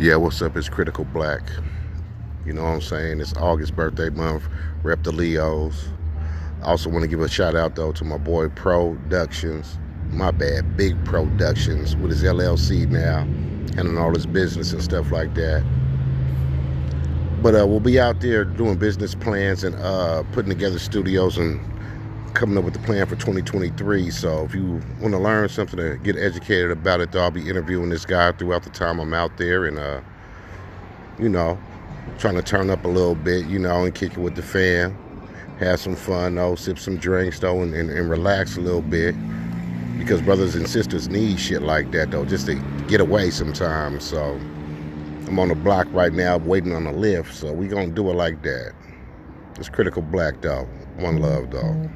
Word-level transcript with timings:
Yeah, 0.00 0.14
what's 0.14 0.40
up? 0.42 0.56
It's 0.56 0.68
Critical 0.68 1.06
Black. 1.06 1.42
You 2.46 2.52
know 2.52 2.62
what 2.62 2.68
I'm 2.70 2.80
saying? 2.80 3.20
It's 3.20 3.34
August 3.36 3.74
birthday 3.74 4.10
month. 4.10 4.44
Rep 4.84 5.02
the 5.02 5.10
Leos. 5.10 5.88
I 6.62 6.66
also 6.66 6.88
want 6.88 7.02
to 7.02 7.08
give 7.08 7.20
a 7.20 7.28
shout 7.28 7.56
out 7.56 7.74
though 7.74 7.90
to 7.90 8.04
my 8.04 8.16
boy 8.16 8.48
Productions. 8.50 9.76
My 10.10 10.30
bad, 10.30 10.76
Big 10.76 11.04
Productions 11.04 11.96
with 11.96 12.12
his 12.12 12.22
LLC 12.22 12.88
now, 12.88 13.24
handling 13.74 13.98
all 13.98 14.14
his 14.14 14.24
business 14.24 14.72
and 14.72 14.80
stuff 14.80 15.10
like 15.10 15.34
that. 15.34 15.64
But 17.42 17.56
uh, 17.56 17.66
we'll 17.66 17.80
be 17.80 17.98
out 17.98 18.20
there 18.20 18.44
doing 18.44 18.76
business 18.76 19.16
plans 19.16 19.64
and 19.64 19.74
uh, 19.74 20.22
putting 20.30 20.50
together 20.50 20.78
studios 20.78 21.36
and 21.38 21.60
coming 22.38 22.56
up 22.56 22.62
with 22.62 22.74
the 22.74 22.80
plan 22.80 23.04
for 23.04 23.16
2023. 23.16 24.10
So 24.10 24.44
if 24.44 24.54
you 24.54 24.80
want 25.00 25.12
to 25.12 25.18
learn 25.18 25.48
something 25.48 25.76
to 25.76 25.98
get 26.04 26.16
educated 26.16 26.70
about 26.70 27.00
it, 27.00 27.14
I'll 27.16 27.32
be 27.32 27.48
interviewing 27.48 27.90
this 27.90 28.06
guy 28.06 28.30
throughout 28.30 28.62
the 28.62 28.70
time 28.70 29.00
I'm 29.00 29.12
out 29.12 29.36
there 29.38 29.64
and, 29.64 29.76
uh, 29.76 30.00
you 31.18 31.28
know, 31.28 31.58
trying 32.18 32.36
to 32.36 32.42
turn 32.42 32.70
up 32.70 32.84
a 32.84 32.88
little 32.88 33.16
bit, 33.16 33.46
you 33.46 33.58
know, 33.58 33.84
and 33.84 33.92
kick 33.92 34.12
it 34.12 34.18
with 34.18 34.36
the 34.36 34.42
fam. 34.42 34.96
Have 35.58 35.80
some 35.80 35.96
fun, 35.96 36.36
though, 36.36 36.54
sip 36.54 36.78
some 36.78 36.96
drinks, 36.96 37.40
though, 37.40 37.60
and, 37.60 37.74
and, 37.74 37.90
and 37.90 38.08
relax 38.08 38.56
a 38.56 38.60
little 38.60 38.82
bit. 38.82 39.16
Because 39.98 40.22
brothers 40.22 40.54
and 40.54 40.68
sisters 40.68 41.08
need 41.08 41.40
shit 41.40 41.62
like 41.62 41.90
that, 41.90 42.12
though, 42.12 42.24
just 42.24 42.46
to 42.46 42.54
get 42.86 43.00
away 43.00 43.30
sometimes. 43.30 44.04
So 44.04 44.38
I'm 45.26 45.40
on 45.40 45.48
the 45.48 45.56
block 45.56 45.88
right 45.90 46.12
now 46.12 46.38
waiting 46.38 46.72
on 46.72 46.86
a 46.86 46.92
lift, 46.92 47.34
so 47.34 47.52
we 47.52 47.66
going 47.66 47.88
to 47.88 47.94
do 47.96 48.08
it 48.10 48.14
like 48.14 48.42
that. 48.44 48.74
It's 49.56 49.68
Critical 49.68 50.02
Black, 50.02 50.40
though. 50.40 50.68
One 50.98 51.16
love, 51.16 51.50
though. 51.50 51.90